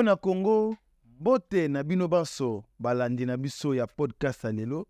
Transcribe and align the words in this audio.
mpo 0.00 0.04
na 0.04 0.16
kongo 0.16 0.76
bote 1.18 1.68
na 1.68 1.82
bino 1.84 2.08
banso 2.08 2.64
balandi 2.78 3.26
na 3.26 3.36
biso 3.36 3.74
ya 3.74 3.86
podcast 3.86 4.44
ya 4.44 4.52
lelo 4.52 4.86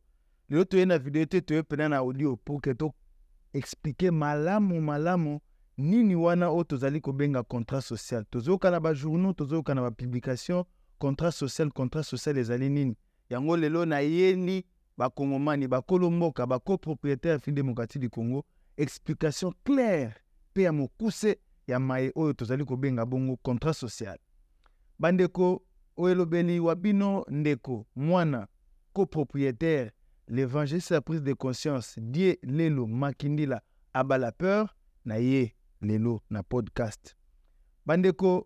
lelo 0.48 0.64
toye 0.64 0.84
na 0.86 0.98
video 0.98 1.24
te 1.26 1.40
toye 1.40 1.62
pena 1.62 1.88
na 1.88 1.96
audio 1.96 2.36
pour 2.36 2.60
ke 2.60 2.74
toexplike 2.74 4.10
malamu 4.10 4.80
malamu 4.80 5.40
nini 5.78 6.14
wana 6.16 6.48
oyo 6.50 6.64
tozali 6.64 7.00
kobenga 7.00 7.42
contrat 7.42 7.82
social 7.84 8.24
tozoyoka 8.24 8.70
na 8.70 8.80
bajournaux 8.80 9.34
tozoyoka 9.36 9.74
na 9.74 9.82
bapublication 9.82 10.64
contrat 10.98 11.34
social 11.34 11.72
contrat 11.72 12.04
social 12.04 12.38
ezali 12.38 12.68
nini 12.68 12.96
yango 13.30 13.56
lelo 13.56 13.84
nayeli 13.86 14.64
bakongomani 14.96 15.68
bakolo 15.68 16.10
mboka 16.10 16.46
bacopropriétaire 16.46 17.32
ya 17.32 17.38
fille 17.38 17.54
démocratie 17.54 17.98
du 18.00 18.10
congo 18.10 18.44
explication 18.76 19.52
claire 19.64 20.14
mpe 20.52 20.62
ya 20.62 20.72
mokuse 20.72 21.38
ya 21.66 21.78
maye 21.80 22.12
oyo 22.14 22.32
tozali 22.32 22.64
kobenga 22.64 23.06
bongo 23.06 23.36
contrat 23.42 23.76
social 23.76 24.18
bandeko 25.00 25.62
oyo 25.96 26.12
elobeli 26.14 26.60
wa 26.60 26.74
bino 26.76 27.24
ndeko 27.28 27.86
mwana 27.96 28.46
copropriétaire 28.92 29.90
l'évangéliste 30.28 30.90
ya 30.94 31.00
prise 31.00 31.22
de 31.22 31.32
conscience 31.32 31.96
die 32.00 32.38
lelo 32.42 32.86
makindila 32.86 33.62
abala 33.92 34.32
peur 34.32 34.68
na 35.04 35.16
ye 35.16 35.54
lelo 35.80 36.20
na 36.30 36.42
podcast 36.42 37.16
bandeko 37.86 38.36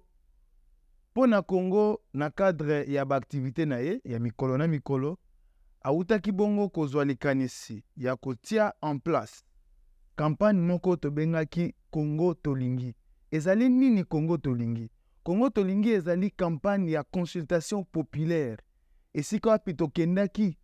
mpo 1.13 1.27
na 1.27 1.43
kongo 1.43 2.01
na 2.13 2.31
cadre 2.31 2.85
ya 2.93 3.05
baaktivité 3.05 3.65
na 3.67 3.77
ye 3.79 4.01
ya 4.05 4.19
mikolo 4.21 4.59
na 4.59 4.67
mikolo 4.69 5.19
awutaki 5.83 6.33
bongo 6.33 6.69
kozwa 6.69 7.05
likanisi 7.05 7.85
ya 7.97 8.17
kotia 8.17 8.73
en 8.83 8.99
place 9.01 9.43
kampagne 10.17 10.61
moko 10.63 10.97
tobengaki 10.97 11.75
kongo 11.91 12.35
tolingi 12.35 12.95
ezali 13.31 13.69
nini 13.69 14.05
kongo 14.05 14.37
tolingi 14.39 14.91
kongo 15.25 15.51
tolingi 15.51 15.91
ezali 15.91 16.31
campagne 16.31 16.93
ya 16.93 17.03
consultation 17.03 17.85
populaire 17.85 18.59
esika 19.15 19.51
wapi 19.51 19.75
tokendaki 19.75 20.57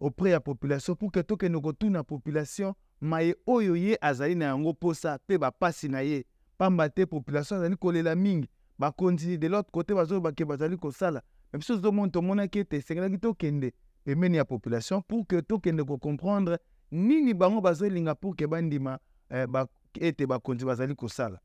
auprès 0.00 0.28
ya 0.30 0.40
population 0.40 0.94
mpo 0.96 1.10
ke 1.10 1.22
tokende 1.22 1.60
kotuna 1.60 2.02
population 2.04 2.74
maye 3.00 3.34
oyo 3.46 3.76
ye 3.76 3.98
azali 4.00 4.34
na 4.34 4.44
yango 4.44 4.70
mposa 4.72 5.14
mpe 5.26 5.38
bapasi 5.38 5.88
na 5.88 6.00
ye 6.00 6.24
pamba 6.58 6.88
te 6.88 7.06
population 7.06 7.58
azali 7.58 7.76
kolela 7.76 8.14
mingi 8.14 8.48
bakonzi 8.78 9.38
de 9.38 9.48
l'autre 9.48 9.70
côté 9.72 9.94
bazoyo 9.94 10.20
bake 10.20 10.44
bazali 10.44 10.76
kosala 10.76 11.22
me 11.52 11.58
biso 11.58 11.76
tozomona 11.76 12.10
tomonaki 12.12 12.58
ete 12.58 12.76
esengelaki 12.76 13.18
tokende 13.18 13.72
pembeni 14.04 14.36
ya 14.36 14.44
population 14.44 15.02
pour 15.02 15.26
ke 15.26 15.42
tokende 15.42 15.84
kocomprendre 15.84 16.58
nini 16.90 17.34
bango 17.34 17.60
bazolinga 17.60 18.14
pour 18.14 18.36
ke 18.36 18.46
bandima 18.46 18.98
eh, 19.30 19.46
ba, 19.46 19.66
ete 19.94 20.26
bakonzi 20.26 20.64
bazali 20.64 20.94
kosala 20.94 21.40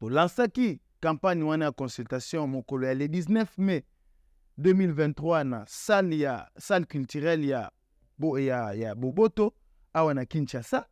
tolansaki 0.00 0.78
campagne 1.00 1.42
wana 1.44 1.64
ya 1.64 1.72
consultation 1.72 2.50
mokolo 2.50 2.86
ya 2.86 2.94
le 2.94 3.06
19 3.06 3.46
mai 3.56 3.82
2023 4.58 5.44
na 5.44 5.64
salle 5.68 6.18
ya 6.18 6.50
salle 6.58 6.86
culturelle 6.86 7.46
ya, 7.48 7.70
bo, 8.18 8.38
ya, 8.38 8.72
ya 8.72 8.94
boboto 8.94 9.54
awa 9.94 10.14
na 10.14 10.24
kinshasa 10.24 10.86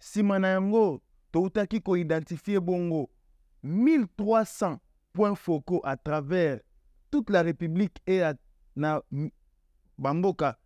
nsima 0.00 0.38
na 0.38 0.48
yango 0.48 1.00
toutaki 1.32 1.80
koidentifie 1.80 2.60
bongo 2.60 3.08
1300 3.64 4.78
points 5.12 5.34
focaux 5.40 5.80
à 5.84 5.96
travers 5.96 6.60
toute 7.10 7.30
la 7.32 7.42
république 7.42 7.98
et 8.06 8.22
à, 8.22 8.34
na 8.76 9.02
bamboka 9.98 10.56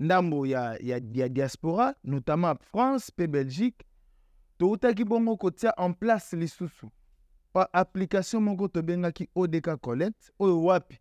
ndambo 0.00 0.46
ya, 0.46 0.76
ya, 0.80 1.00
ya 1.12 1.28
diaspora 1.28 1.94
notamment 2.04 2.56
france 2.62 3.12
mpe 3.14 3.26
belgique 3.26 3.84
toutaki 4.58 5.04
bongo 5.04 5.36
kotia 5.36 5.74
en 5.80 5.92
place 5.92 6.36
lisusu 6.36 6.90
application 7.72 8.40
moko 8.42 8.68
tobengaki 8.68 9.28
odk 9.34 9.76
collecte 9.80 10.32
oyo 10.38 10.64
wapi 10.64 10.98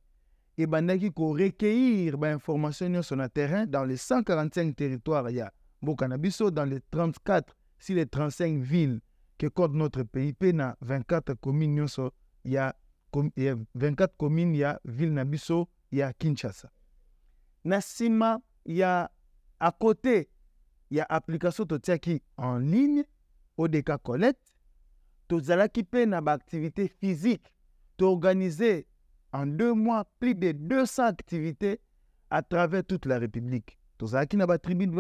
ebandaki 0.57 1.09
korecueillir 1.11 2.17
bainformation 2.17 2.91
nyonso 2.91 3.15
na 3.15 3.29
terrain 3.29 3.65
dans 3.65 3.83
les 3.85 3.97
145 3.97 4.73
territoires 4.75 5.33
ya 5.35 5.51
mboka 5.81 6.07
na 6.07 6.17
biso 6.17 6.51
dans 6.51 6.65
les 6.65 6.79
34 6.91 7.55
si 7.79 7.93
les 7.93 8.05
35 8.05 8.61
villes 8.61 8.99
que 9.37 9.47
compte 9.47 9.73
notre 9.73 10.03
pays 10.03 10.31
mpe 10.31 10.53
na 10.53 10.75
24 10.81 11.33
commune 11.35 11.73
nyonso 11.75 12.13
ya, 12.45 12.75
com, 13.11 13.31
ya 13.35 13.55
24 13.77 14.07
commune 14.17 14.57
ya 14.57 14.79
ville 14.85 15.11
na 15.13 15.25
biso 15.25 15.67
ya 15.91 16.13
kinshasa 16.13 16.69
na 17.63 17.77
nsima 17.77 18.39
ya 18.65 19.09
à 19.59 19.71
côté 19.71 20.27
ya 20.91 21.05
application 21.09 21.65
totiaki 21.65 22.21
en 22.37 22.59
ligne 22.59 23.03
odk 23.57 23.91
collecte 24.03 24.52
tozalaki 25.33 25.81
mpe 25.81 26.05
na 26.05 26.21
baactivité 26.21 26.87
physique 26.87 27.51
toorganize 27.97 28.83
en 29.31 29.45
deux 29.47 29.73
mois 29.73 30.05
plus 30.19 30.35
de 30.35 30.51
200 30.51 31.05
activités 31.07 31.79
à 32.29 32.41
travers 32.43 32.83
toute 32.85 33.05
la 33.07 33.17
république 33.19 33.77
tozalaki 33.97 34.37
na 34.37 34.45
batribune 34.45 34.93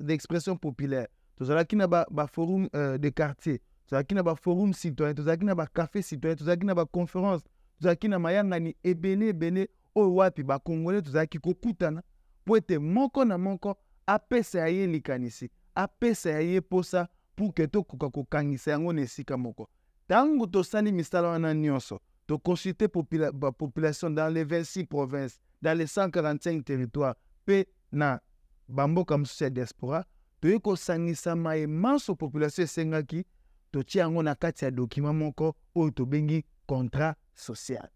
d'expression 0.00 0.56
populaire 0.56 1.08
tozalaki 1.36 1.74
na 1.76 1.88
baforum 1.88 2.68
ba 2.72 2.78
euh, 2.78 2.98
de 2.98 3.08
quartier 3.10 3.60
tozalaki 3.86 4.14
na 4.14 4.22
baforum 4.22 4.72
citoyen 4.72 5.14
tozalaki 5.14 5.44
na 5.48 5.54
bacafe 5.56 6.02
citoyen 6.02 6.36
tozalaki 6.36 6.66
na 6.66 6.74
baconférence 6.74 7.42
tozalaki 7.80 8.08
na 8.08 8.18
mayangani 8.18 8.74
ebele 8.84 9.28
ebele 9.34 9.68
oyo 9.94 10.14
wapi 10.14 10.42
bakongole 10.42 11.02
tozalaki 11.02 11.38
kokutana 11.38 12.02
mpo 12.46 12.56
ete 12.56 12.78
moko 12.78 13.24
na 13.24 13.38
moko 13.38 13.74
apesa 14.06 14.58
ya 14.58 14.68
ye 14.68 14.86
likanisi 14.86 15.50
apesa 15.74 16.30
ya 16.30 16.40
ye 16.40 16.60
mposa 16.60 17.08
pour 17.36 17.52
ke 17.54 17.66
tokoka 17.66 18.10
kokangisa 18.10 18.70
yango 18.70 18.92
na 18.92 19.02
esika 19.02 19.36
moko 19.36 19.68
ntango 20.08 20.46
tosali 20.46 20.92
misala 20.92 21.28
wana 21.28 21.54
nyonso 21.54 22.00
toconsulte 22.26 22.88
bapopulation 23.32 24.10
dans 24.14 24.28
les 24.34 24.44
26 24.44 24.84
provinces 24.86 25.40
dans 25.62 25.76
les 25.78 25.86
145 25.86 26.62
territoires 26.64 27.14
mpe 27.46 27.66
na 27.92 28.20
bamboka 28.68 29.18
mosusu 29.18 29.44
ya 29.44 29.50
diaspora 29.50 30.04
toyei 30.40 30.60
kosangisa 30.60 31.36
mayemanso 31.36 32.14
population 32.14 32.64
esengaki 32.64 33.24
totia 33.72 34.02
yango 34.02 34.22
na 34.22 34.34
kati 34.34 34.64
ya 34.64 34.70
dokima 34.70 35.12
moko 35.12 35.56
oyo 35.74 35.90
tobengi 35.90 36.44
contrat 36.66 37.16
social 37.34 37.88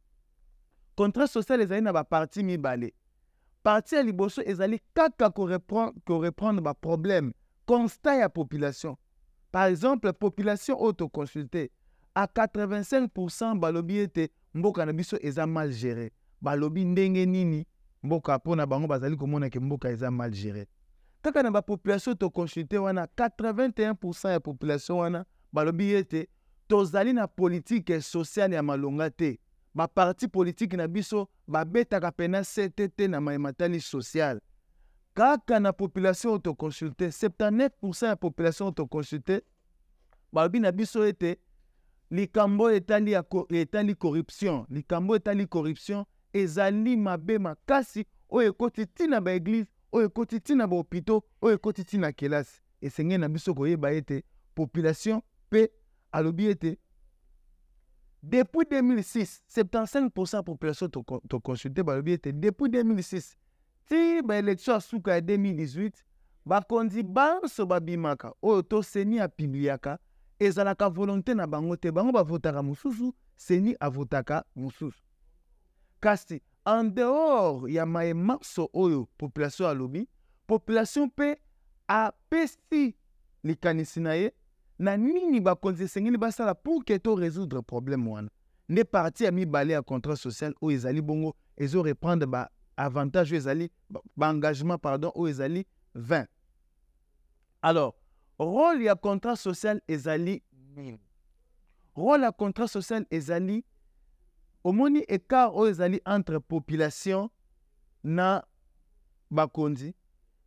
contrat 0.97 1.31
social 1.31 1.61
ezali 1.61 1.81
na 1.83 1.93
baparti 1.93 2.43
mibale 2.43 2.95
parti 3.63 3.95
ya 3.95 4.03
liboso 4.03 4.43
ezali 4.43 4.81
kaka 4.95 5.31
koreprendre 6.05 6.63
baproblème 6.65 7.33
constat 7.67 8.19
ya 8.19 8.29
population 8.29 8.97
par 9.59 9.67
exemple 9.75 10.13
population 10.13 10.77
oyo 10.79 10.93
tokonsulte 10.93 11.71
a 12.15 12.27
85 12.29 13.57
balobi 13.59 13.99
ete 13.99 14.31
mboka 14.55 14.87
na 14.87 14.93
biso 14.93 15.17
eza 15.21 15.47
mal 15.47 15.71
géré 15.73 16.11
balobi 16.41 16.85
ndenge 16.85 17.27
nini 17.27 17.67
mboka 18.03 18.39
mpo 18.39 18.57
na 18.57 18.67
bango 18.67 18.87
bazali 18.87 19.17
komona 19.17 19.51
ke 19.51 19.61
mboka 19.61 19.89
eza 19.91 20.11
mal 20.11 20.31
géré 20.31 20.67
kaka 21.23 21.43
na 21.43 21.51
bapopulation 21.51 22.17
tokonsulte 22.17 22.79
wana 22.79 23.05
81 23.07 23.83
ya 24.31 24.39
population 24.41 24.99
wana 24.99 25.25
balobi 25.53 25.95
ete 25.95 26.29
tozali 26.69 27.13
na 27.13 27.27
politike 27.27 28.01
sociale 28.01 28.57
ya 28.57 28.63
malonga 28.63 29.11
te 29.11 29.41
baparti 29.75 30.29
politike 30.29 30.77
na 30.77 30.89
biso 30.89 31.29
babetaka 31.49 32.11
pena 32.13 32.45
sete 32.45 32.89
te 32.89 33.09
na 33.09 33.21
maematani 33.21 33.81
sociale 33.81 34.41
kaka 35.19 35.61
na 35.61 35.73
population 35.73 36.31
oyo 36.31 36.39
toconsulte 36.39 37.07
79 37.09 37.71
pourcent 37.81 38.09
ya 38.09 38.17
population 38.17 38.65
oyo 38.67 38.73
toconsulte 38.73 39.43
balobi 40.33 40.61
na 40.61 40.73
biso 40.73 41.07
ete 41.07 41.37
likambo 42.11 42.65
oyo 42.65 42.77
etali, 42.77 43.17
etali 43.51 43.95
corruption 43.95 44.67
likambo 44.71 45.17
etali 45.17 45.47
corruption 45.47 46.05
ezali 46.33 46.97
mabe 46.97 47.39
makasi 47.39 48.05
oyo 48.29 48.49
ekoti 48.49 48.83
ntina 48.83 49.21
baeglize 49.21 49.69
oyo 49.93 50.07
ekoti 50.07 50.37
ntina 50.37 50.67
bahopitau 50.67 51.23
oyo 51.43 51.55
ekoti 51.55 51.83
ntina 51.83 52.13
kelasi 52.13 52.63
esengeli 52.81 53.21
na 53.21 53.29
biso 53.29 53.55
koyeba 53.55 53.91
ete 53.91 54.23
population 54.55 55.21
mpe 55.51 55.71
alobi 56.13 56.47
ete 56.47 56.77
depuis 58.23 58.65
2006 58.69 59.43
75 59.65 60.11
pourcent 60.11 60.37
ya 60.39 60.43
population 60.43 60.91
toconsulte 61.29 61.75
to 61.81 61.85
balobi 61.85 62.13
ete 62.13 62.33
depuis 62.33 62.71
2006 62.71 63.37
ti 63.89 64.23
baelektio 64.23 64.75
asuka 64.75 65.13
ya 65.13 65.21
2018 65.21 65.91
bakonzi 66.45 67.03
banso 67.03 67.67
babimaka 67.67 68.33
oyo 68.43 68.63
to 68.63 68.83
seni 68.83 69.21
apimliaka 69.21 69.99
ezalaka 70.41 70.89
volonté 70.89 71.35
na 71.35 71.47
bango 71.47 71.77
te 71.77 71.91
bango 71.93 72.13
bavotaka 72.13 72.63
mosusu 72.63 73.15
seni 73.37 73.77
avotaka 73.81 74.45
mosusu 74.57 75.03
kasi 76.01 76.43
en 76.67 76.85
dehors 76.95 77.69
ya 77.71 77.87
mayemanso 77.87 78.71
oyo 78.73 79.09
population 79.19 79.69
alobi 79.71 80.09
population 80.47 81.07
mpe 81.07 81.37
apesi 81.87 82.95
likanisi 83.45 84.01
na 84.01 84.15
ye 84.15 84.33
na 84.79 84.97
nini 84.97 85.41
bakonzi 85.41 85.85
esengeli 85.85 86.19
basala 86.19 86.55
pour 86.55 86.85
ke 86.85 86.99
to 86.99 87.15
résoudre 87.17 87.61
problème 87.63 88.09
wana 88.09 88.29
nde 88.69 88.85
parti 88.85 89.25
ya 89.25 89.31
mibale 89.33 89.73
ya 89.73 89.83
contrat 89.83 90.19
social 90.19 90.55
oyo 90.61 90.77
ezali 90.77 91.03
bongo 91.03 91.37
ezoreprendre 91.57 92.27
ba 92.29 92.49
avantage 92.79 93.31
oyo 93.33 93.37
ezali 93.39 93.71
baengagement 94.17 94.79
pardon 94.81 95.11
oyo 95.15 95.29
ezali 95.31 95.67
20 95.97 96.27
alors 97.63 97.95
rôle 98.39 98.85
ya 98.85 98.95
contrat 98.95 99.37
social 99.37 99.81
ezali 99.89 100.43
nini 100.77 101.01
rôle 101.97 102.23
ya 102.23 102.33
contrat 102.33 102.69
social 102.71 103.05
ezali 103.11 103.65
omoni 104.65 105.01
écart 105.09 105.53
oyo 105.55 105.71
ezali 105.71 106.01
entre 106.07 106.41
population 106.41 107.29
na 108.05 108.45
bakonzi 109.31 109.95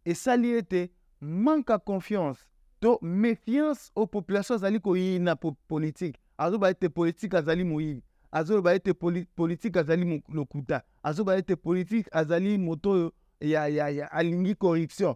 esali 0.05 0.53
ete 0.57 0.89
manque 1.21 1.71
ya 1.73 1.79
confiance 1.79 2.45
to 2.79 2.97
méfiance 3.01 3.91
oyo 3.95 4.07
population 4.07 4.55
azali 4.55 4.79
koyina 4.79 5.35
po 5.35 5.51
politike 5.67 6.19
azoba 6.37 6.69
ete 6.69 6.89
politike 6.89 7.37
azali 7.37 7.63
moyini 7.63 8.01
azoloba 8.31 8.73
ete 8.73 8.93
politike 9.35 9.79
azali 9.79 10.23
lokuta 10.29 10.81
azoloba 11.03 11.35
ete 11.35 11.55
politike 11.55 12.09
azali 12.13 12.57
moto 12.57 12.91
oyo 12.91 13.13
ya, 13.39 13.67
ya, 13.67 13.89
ya, 13.89 14.11
alingi 14.11 14.55
corruption 14.55 15.15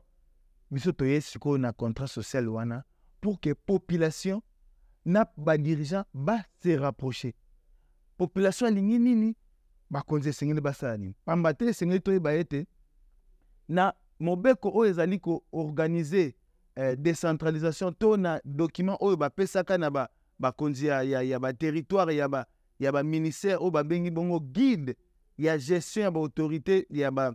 biso 0.72 0.92
toye 0.92 1.22
sikoyo 1.22 1.58
na 1.58 1.74
contrat 1.74 2.10
social 2.10 2.48
wana 2.50 2.84
pour 3.22 3.40
que 3.42 3.54
population 3.56 4.42
na 5.06 5.26
badirigant 5.38 6.06
base 6.14 6.78
rapproche 6.80 7.34
population 8.18 8.68
alingi 8.68 9.00
nini 9.00 9.36
bakonzi 9.90 10.30
esengeli 10.30 10.62
basala 10.62 10.98
nini 10.98 11.16
pamba 11.26 11.54
te 11.54 11.66
esengeli 11.66 12.00
toyeba 12.02 12.34
ete 12.34 12.66
na 13.68 13.94
mobeko 14.20 14.72
oyo 14.76 14.90
ezali 14.92 15.20
koorganize 15.20 16.36
eh, 16.76 16.98
décentralisation 16.98 17.94
to 17.94 18.18
na 18.18 18.42
document 18.46 18.98
oyo 19.00 19.18
bapesaka 19.18 19.78
na 19.78 20.10
bakonzi 20.40 20.88
ba, 20.88 20.96
ba 20.98 21.04
ya, 21.04 21.04
ya, 21.04 21.22
ya 21.22 21.40
baterritware 21.40 22.12
ya, 22.16 22.28
ba, 22.30 22.46
ya 22.80 22.92
baministère 22.92 23.58
oyo 23.60 23.72
babengi 23.72 24.12
bongo 24.12 24.40
guide 24.40 24.96
ya 25.38 25.58
gestion 25.58 26.04
ya 26.04 26.12
baautorité 26.12 26.86
ya 26.90 27.12
ba, 27.12 27.34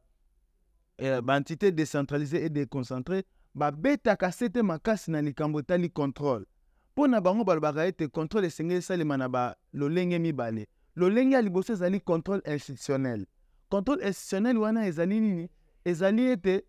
eh, 0.99 1.21
baentité 1.21 1.73
décentralisée 1.73 2.45
et 2.45 2.51
déconcentrée 2.51 3.25
babetaka 3.55 4.31
se 4.33 4.45
te 4.45 4.59
makasi 4.59 5.11
na 5.11 5.23
likambo 5.23 5.61
etali 5.61 5.91
contrôle 5.91 6.47
mpo 6.95 7.07
na 7.09 7.21
bango 7.21 7.45
balobaka 7.45 7.87
ete 7.87 8.09
contrôle 8.09 8.47
esengeli 8.47 8.79
esalema 8.79 9.17
na 9.17 9.29
balolenge 9.29 10.19
mibale 10.19 10.69
lolenge 10.97 11.35
ya 11.35 11.43
liboso 11.43 11.73
ezali 11.73 12.01
contrôle 12.01 12.43
institutionnel 12.47 13.27
contrôle 13.69 14.03
institutionnel 14.07 14.59
wana 14.59 14.87
ezali 14.87 15.21
nini 15.21 15.51
ezali 15.85 16.23
ete 16.25 16.65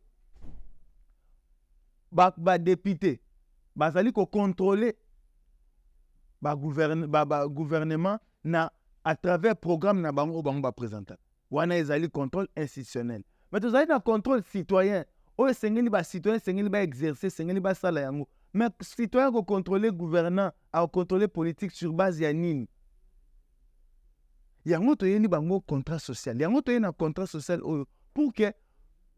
badepute 2.37 3.11
ba 3.75 3.85
bazali 3.87 4.11
kokontrole 4.11 4.95
bagouvernema 6.41 7.07
ba, 7.07 7.25
ba, 7.25 7.47
ba 7.47 8.19
na 8.43 8.71
à 9.03 9.15
travers 9.15 9.55
programme 9.55 10.01
na 10.01 10.11
bango 10.11 10.33
oyo 10.35 10.41
bango 10.43 10.61
baprésentaka 10.61 11.19
wana 11.51 11.75
ezali 11.77 12.09
contrôle 12.09 12.47
institutionnel 12.57 13.23
me 13.51 13.59
tozali 13.59 13.87
na 13.87 13.99
contrôle 13.99 14.41
citoyen 14.43 15.05
oyo 15.37 15.49
esengeli 15.51 15.89
bacitoyen 15.89 16.37
esengeli 16.39 16.69
baexerce 16.69 17.27
esengeli 17.27 17.59
basala 17.59 17.99
yango 18.01 18.27
me 18.53 18.65
citoyen 18.81 19.27
akocontrôle 19.29 19.91
gouvernant 19.91 20.51
akocontrôle 20.71 21.27
politique 21.27 21.71
sur 21.71 21.93
base 21.93 22.19
ya 22.21 22.33
nini 22.33 22.67
yango 24.65 24.95
toyeni 24.95 25.27
bango 25.27 25.59
contrat 25.61 25.99
social 25.99 26.39
yango 26.41 26.61
toyei 26.61 26.79
na 26.79 26.91
contrat 26.91 27.27
social 27.27 27.61
oyo 27.63 27.87
pour 28.13 28.33
ke 28.33 28.51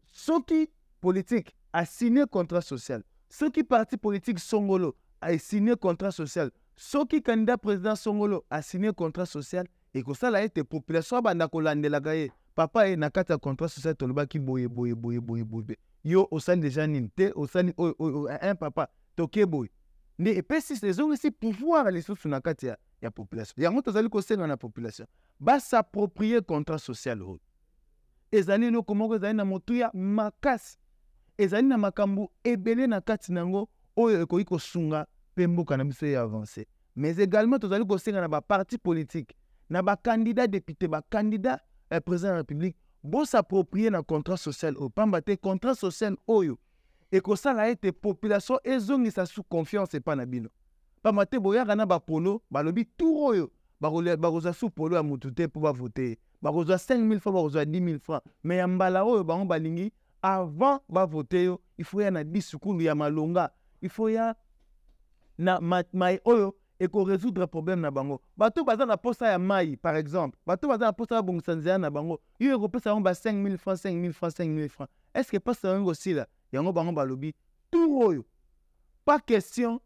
soki 0.06 0.66
politique 1.00 1.54
asigne 1.72 2.24
contrat 2.26 2.62
social 2.62 3.02
soki 3.28 3.64
parti 3.64 3.96
politique 3.96 4.38
songolo 4.38 4.94
asigne 5.20 5.76
contrat 5.76 6.12
social 6.12 6.50
soki 6.76 7.20
kandida 7.20 7.56
président 7.56 7.96
songolo 7.96 8.44
asigne 8.50 8.92
contrat 8.92 9.26
social 9.28 9.66
ekosala 9.94 10.40
ete 10.42 10.64
population 10.64 11.18
abanda 11.18 11.44
ah 11.44 11.48
kolandelaka 11.48 12.14
ye 12.14 12.30
papa 12.54 12.84
ye 12.86 12.96
na 12.96 13.10
kati 13.10 13.32
ya 13.32 13.38
contrat 13.38 13.70
social 13.70 13.94
tolobaki 13.96 14.38
boye 14.38 14.68
boye 14.68 14.94
boye 14.94 15.20
boye 15.20 15.44
boye 15.44 15.76
yo 16.04 16.28
osali 16.30 16.60
deja 16.60 16.86
nini 16.86 17.08
te 17.08 17.32
osali 17.34 17.72
oyo 17.76 17.94
oyo 17.98 18.20
un 18.30 18.56
papa 18.56 18.88
toke 19.16 19.46
boye 19.46 19.70
nde 20.18 20.36
epesi 20.38 20.86
ezongisi 20.86 21.30
pouvoir 21.30 21.92
lisusu 21.92 22.28
na 22.28 22.40
kati 22.40 22.66
ya, 22.66 22.78
ya 23.00 23.10
population 23.10 23.62
yango 23.64 23.82
tozali 23.82 24.08
kosenga 24.08 24.46
na 24.46 24.56
population 24.56 25.06
basapproprie 25.40 26.40
contrat 26.40 26.80
social 26.80 27.22
oyo 27.22 27.30
oh. 27.32 27.38
ezali 28.32 28.66
eloko 28.66 28.94
moko 28.94 29.14
ezali 29.14 29.36
na 29.36 29.44
motuya 29.44 29.90
makasi 29.92 30.78
ezali 31.38 31.66
na 31.68 31.78
makambo 31.78 32.30
ebele 32.44 32.86
na 32.86 33.00
kati 33.00 33.32
na 33.32 33.40
yango 33.40 33.68
oyo 33.96 34.20
ekoki 34.22 34.44
kosunga 34.44 35.06
mpe 35.34 35.46
mboka 35.46 35.76
na 35.76 35.84
biso 35.84 36.06
eavance 36.06 36.60
mais 36.96 37.18
également 37.18 37.58
tozali 37.58 37.84
kosenga 37.86 38.20
na 38.20 38.28
baparti 38.28 38.78
politike 38.78 39.34
na 39.70 39.82
bakandidat 39.82 40.46
député 40.48 40.86
bakandidat 40.88 41.58
eh, 41.90 42.00
président 42.00 42.30
ya 42.32 42.36
république 42.42 42.76
bosapproprie 43.02 43.90
na 43.90 44.02
contrat 44.02 44.36
social 44.36 44.74
oyo 44.76 44.88
pamba 44.90 45.20
te 45.20 45.36
contrat 45.36 45.74
social 45.74 46.16
oyo 46.28 46.58
ekosala 47.12 47.68
ete 47.68 47.92
population 47.92 48.58
ezongisa 48.64 49.26
sous 49.26 49.42
confiance 49.48 49.94
epai 49.94 50.16
na 50.16 50.26
bino 50.26 50.48
pamba 51.02 51.26
te 51.26 51.38
boyaka 51.38 51.74
na 51.74 51.86
bapolo 51.86 52.40
balobi 52.50 52.84
tour 52.96 53.22
oyo 53.32 53.50
bakozwa 53.80 54.52
sous 54.52 54.70
polo 54.70 54.96
ya 54.96 55.02
motu 55.02 55.30
te 55.32 55.46
mpo 55.46 55.60
bavote 55.60 56.08
ye 56.10 56.18
bakozwa 56.42 56.76
5 56.76 57.08
000 57.08 57.18
francs 57.18 57.24
bakozwa 57.34 57.64
10 57.64 57.84
000 57.84 57.98
francs 57.98 58.22
mais 58.44 58.58
ya 58.58 58.68
mbala 58.68 59.02
oyo 59.04 59.24
bango 59.24 59.44
balingi 59.44 59.92
avant 60.22 60.80
bavote 60.88 61.44
yo 61.44 61.60
ifo 61.78 62.02
ya 62.02 62.10
na 62.10 62.24
disukulu 62.24 62.80
ya 62.80 62.94
malonga 62.94 63.50
ifo 63.82 64.10
ya 64.10 64.36
na 65.38 65.60
mai 65.92 66.20
oyo 66.24 66.54
ekorésoudre 66.78 67.46
problème 67.46 67.80
na 67.80 67.90
bango 67.90 68.20
bato 68.36 68.64
baza 68.64 68.86
na 68.86 68.96
posa 68.96 69.26
ya 69.30 69.38
mai 69.38 69.76
par 69.76 69.96
exemple 69.96 70.36
bato 70.46 70.68
baza 70.68 70.84
na 70.86 70.92
posa 70.92 71.14
ya 71.14 71.22
bongisa 71.22 71.54
nzela 71.54 71.78
na 71.78 71.90
bango 71.90 72.20
yo 72.38 72.56
ekopesa 72.56 72.90
bango 72.90 73.02
ba 73.02 73.12
5000 73.12 73.56
franc 73.58 73.78
5000 73.84 74.12
franc 74.12 74.32
5000 74.38 74.68
franc 74.68 74.86
est 75.14 75.22
ce 75.22 75.30
que 75.32 75.38
posa 75.38 75.68
yango 75.68 75.90
ekosila 75.90 76.26
yango 76.52 76.72
bango 76.72 76.92
balobi 76.92 77.34
tour 77.70 78.06
oyo 78.06 78.24
pas 79.04 79.18
question 79.20 79.80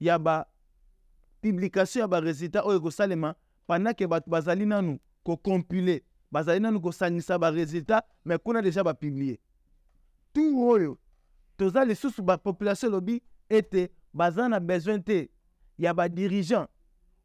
ya 0.00 0.18
bapublication 0.18 2.00
ya 2.00 2.08
baresultat 2.08 2.64
oyo 2.64 2.78
ekosalema 2.78 3.34
pendant 3.66 3.94
ke 3.94 4.06
bato 4.06 4.30
bazali 4.30 4.66
nanu 4.66 4.98
kocompile 5.24 6.02
bazali 6.32 6.60
nanu 6.60 6.80
kosangisa 6.80 7.38
baresultat 7.38 8.04
mais 8.24 8.38
kuna 8.42 8.62
déjà 8.62 8.84
bapiblie 8.84 9.38
tour 10.32 10.68
oyo 10.72 10.98
toza 11.56 11.84
lisusu 11.84 12.22
bapopulation 12.22 12.90
elobi 12.90 13.22
ete 13.50 13.90
baza 14.16 14.48
na 14.48 14.60
besoin 14.60 15.02
te 15.02 15.28
ya 15.78 15.94
badirigant 15.94 16.68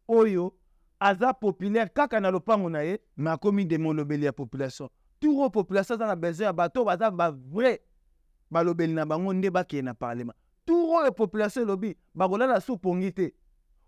oyo 0.07 0.51
aza 0.99 1.33
populaire 1.33 1.89
kaka 1.93 2.19
na 2.19 2.31
lopango 2.31 2.69
na 2.69 2.81
ye 2.83 2.99
me 3.17 3.31
akómi 3.31 3.65
de 3.65 3.77
molobeli 3.77 4.25
ya 4.25 4.33
population 4.33 4.89
tour 5.19 5.39
oyo 5.39 5.49
population 5.49 5.95
aza 5.95 6.07
na 6.07 6.15
besoin 6.15 6.45
ya 6.45 6.53
bato 6.53 6.79
oyo 6.79 6.85
baza 6.85 7.11
bavrai 7.11 7.79
balobeli 8.51 8.93
na 8.93 9.05
bango 9.05 9.33
nde 9.33 9.49
bakeye 9.49 9.81
na 9.81 9.93
parlement 9.93 10.35
tour 10.65 10.99
oyo 11.01 11.11
population 11.11 11.63
elobi 11.63 11.95
bakolala 12.15 12.59
supongi 12.61 13.11
te 13.11 13.33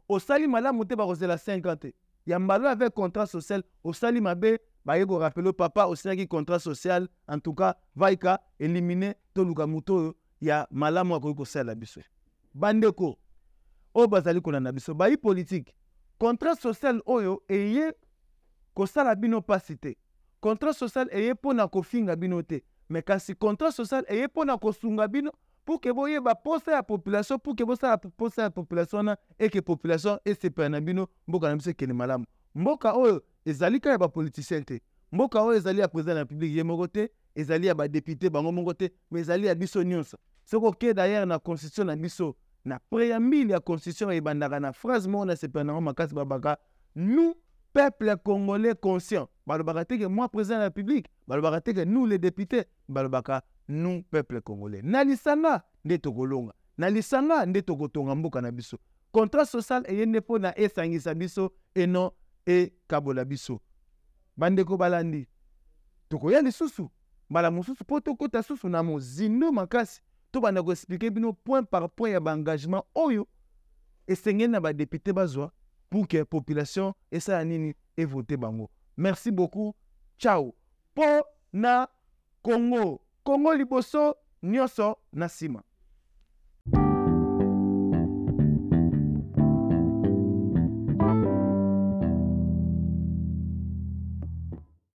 osali 0.09 0.47
malamu 0.47 0.85
te 0.85 0.95
bakozela 0.95 1.35
5 1.35 1.69
ans 1.69 1.77
te 1.79 1.93
ya 2.25 2.39
mbala 2.39 2.71
avec 2.71 2.93
contrat 2.95 3.27
social 3.27 3.63
osali 3.83 4.21
mabe 4.21 4.59
baye 4.85 5.05
korapele 5.05 5.51
papa 5.53 5.85
osenaki 5.87 6.27
contrat 6.27 6.59
social 6.61 7.07
en 7.27 7.39
tout 7.39 7.53
cas 7.55 7.75
vaika 7.95 8.39
elimine 8.59 9.13
toluka 9.33 9.67
moto 9.67 9.95
oyo 9.97 10.15
ya 10.41 10.67
malamu 10.71 11.15
akoki 11.15 11.35
kosala 11.37 11.75
biso 11.75 11.99
bandeko 12.53 13.17
oyo 13.93 14.07
bazali 14.07 14.41
kolanda 14.41 14.71
biso 14.71 14.93
bayi 14.93 15.17
politike 15.17 15.73
contrat 16.19 16.59
social 16.59 16.99
oyo 17.05 17.41
eye 17.47 17.91
kosala 18.73 19.15
bino 19.15 19.39
mpasi 19.39 19.75
te 19.77 19.97
contrat 20.39 20.75
social 20.75 21.07
eye 21.11 21.33
mpo 21.33 21.53
na 21.53 21.67
kofinga 21.67 22.15
bino 22.15 22.41
te 22.41 22.63
me 22.89 23.01
kasi 23.01 23.35
contrat 23.35 23.73
social 23.73 24.03
eye 24.07 24.27
mpo 24.27 24.45
na 24.45 24.57
kosunga 24.57 25.07
bino 25.07 25.31
mpo 25.65 25.79
ke 25.79 25.93
boyeba 25.93 26.35
posa 26.35 26.71
ya 26.71 26.83
population 26.83 27.37
mpo 27.37 27.55
ke 27.55 27.65
bosala 27.65 27.97
posa 27.97 28.41
ya 28.41 28.49
population 28.49 28.97
wana 28.97 29.17
eke 29.39 29.61
population 29.61 30.17
esepela 30.25 30.69
na 30.69 30.81
bino 30.81 31.07
mboka 31.27 31.49
na 31.49 31.55
biso 31.55 31.69
ekende 31.69 31.93
malamu 31.93 32.25
mboka 32.55 32.93
oyo 32.93 33.23
ezali 33.45 33.79
kaka 33.79 33.89
ya 33.91 33.97
bapoliticien 33.97 34.63
te 34.65 34.81
mboka 35.11 35.41
oyo 35.41 35.57
ezali 35.57 35.81
ya 35.81 35.87
président 35.87 36.17
ya 36.17 36.23
république 36.23 36.55
ye 36.57 36.63
moko 36.63 36.87
te 36.87 37.09
ezali 37.35 37.67
ya 37.67 37.75
badepute 37.75 38.29
bango 38.29 38.51
moko 38.51 38.73
te 38.73 38.91
me 39.11 39.19
ezali 39.19 39.47
ya 39.47 39.55
biso 39.55 39.83
nyonso 39.83 40.17
soki 40.45 40.65
okeda 40.65 41.05
yere 41.05 41.25
na 41.25 41.39
constitution 41.39 41.87
na 41.87 41.95
biso 41.95 42.35
na 42.65 42.79
préambule 42.89 43.53
ya 43.53 43.59
constitution 43.59 44.11
ebandaka 44.11 44.59
na 44.59 44.73
phrase 44.73 45.07
moko 45.07 45.25
na 45.25 45.35
sepela 45.35 45.63
nango 45.63 45.81
makasi 45.81 46.15
balobaka 46.15 46.57
nous 46.95 47.35
peuple 47.73 48.15
congolais 48.23 48.75
conscient 48.79 49.27
balobaka 49.47 49.85
teke 49.85 50.07
moi 50.07 50.27
président 50.29 50.59
ya 50.61 50.69
république 50.69 51.07
balobaka 51.27 51.61
teke 51.61 51.85
nous 51.87 52.05
les 52.05 52.17
députés 52.19 52.63
balobaka 52.89 53.43
nous 53.67 54.03
peuple 54.03 54.41
congolais 54.41 54.81
na 54.81 55.03
lisanga 55.03 55.63
nde 55.85 55.97
tokolonga 55.97 56.53
na 56.77 56.89
lisanga 56.89 57.45
nde 57.45 57.61
tokotonga 57.61 58.15
mboka 58.15 58.41
na 58.41 58.51
biso 58.51 58.77
contrat 59.11 59.45
social 59.45 59.83
eye 59.85 60.05
nde 60.05 60.19
mpo 60.19 60.39
na 60.39 60.57
esangisa 60.59 61.13
biso 61.13 61.53
enon 61.75 62.11
ekabola 62.45 63.25
biso 63.25 63.59
bandeko 64.37 64.77
balandi 64.77 65.27
tokoya 66.09 66.41
lisusu 66.41 66.89
mbala 67.29 67.51
mosusu 67.51 67.83
mpo 67.83 67.99
tokɔta 67.99 68.43
susu 68.43 68.69
na 68.69 68.83
mozindo 68.83 69.51
makasi 69.51 70.01
tobanda 70.33 70.63
koexplike 70.63 71.11
bino 71.11 71.31
point 71.33 71.63
par 71.69 71.85
point 71.89 72.13
ya 72.13 72.19
baengagement 72.19 72.83
oyo 72.95 73.27
esengeli 74.07 74.51
na 74.51 74.59
badepute 74.61 75.13
bazwa 75.13 75.51
pour 75.89 76.07
ke 76.07 76.23
population 76.25 76.93
esala 77.11 77.45
nini 77.45 77.75
evote 77.97 78.37
bango 78.37 78.69
merci 78.97 79.31
beaucoup 79.31 79.75
ciao 80.17 80.55
mpo 80.95 81.25
na 81.53 81.87
kongo 82.41 83.01
kongo 83.23 83.53
liboso 83.53 84.15
nyonso 84.43 84.95
na 85.11 85.25
nsima 85.25 85.63